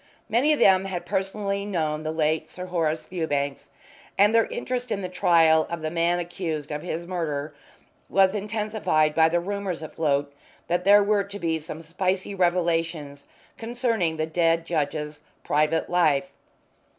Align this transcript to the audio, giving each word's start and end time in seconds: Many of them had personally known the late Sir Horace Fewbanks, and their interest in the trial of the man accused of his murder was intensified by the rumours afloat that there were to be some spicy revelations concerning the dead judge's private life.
Many 0.27 0.51
of 0.51 0.57
them 0.57 0.85
had 0.85 1.05
personally 1.05 1.63
known 1.63 2.01
the 2.01 2.11
late 2.11 2.49
Sir 2.49 2.65
Horace 2.65 3.05
Fewbanks, 3.05 3.69
and 4.17 4.33
their 4.33 4.47
interest 4.47 4.91
in 4.91 5.03
the 5.03 5.07
trial 5.07 5.67
of 5.69 5.83
the 5.83 5.91
man 5.91 6.17
accused 6.17 6.71
of 6.71 6.81
his 6.81 7.05
murder 7.05 7.53
was 8.09 8.33
intensified 8.33 9.13
by 9.13 9.29
the 9.29 9.39
rumours 9.39 9.83
afloat 9.83 10.33
that 10.65 10.85
there 10.85 11.03
were 11.03 11.23
to 11.25 11.37
be 11.37 11.59
some 11.59 11.83
spicy 11.83 12.33
revelations 12.33 13.27
concerning 13.59 14.17
the 14.17 14.25
dead 14.25 14.65
judge's 14.65 15.19
private 15.43 15.87
life. 15.87 16.31